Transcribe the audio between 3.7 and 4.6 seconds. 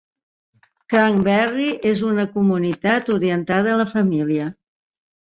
a la família.